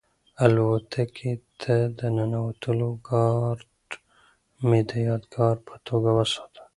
الوتکې 0.43 1.33
ته 1.61 1.75
د 1.97 1.99
ننوتلو 2.17 2.91
کارډ 3.09 3.61
مې 4.67 4.81
د 4.89 4.91
یادګار 5.09 5.55
په 5.67 5.75
توګه 5.87 6.09
وساته. 6.17 6.61